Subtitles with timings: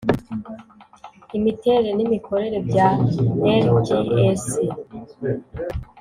[1.37, 2.87] imiterere n’imikorere bya
[3.73, 4.49] rgac